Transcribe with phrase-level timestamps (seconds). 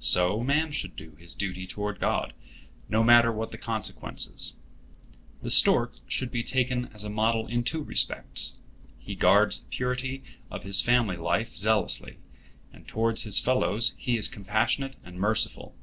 [0.00, 2.32] So man should do his duty toward God,
[2.88, 4.56] no matter what the consequences.
[5.42, 8.56] The stork should be taken as a model in two respects.
[8.98, 12.18] He guards the purity of his family life zealously,
[12.72, 15.76] and toward his fellows he is compassionate and merciful.